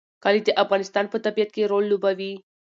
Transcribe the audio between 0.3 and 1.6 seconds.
د افغانستان په طبیعت